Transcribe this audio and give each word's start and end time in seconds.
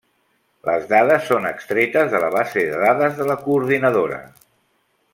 Les 0.69 0.87
dades 0.93 1.27
són 1.33 1.45
extretes 1.51 2.11
de 2.15 2.23
la 2.25 2.31
base 2.39 2.65
de 2.73 2.83
dades 2.87 3.17
de 3.23 3.31
la 3.31 3.39
Coordinadora. 3.47 4.23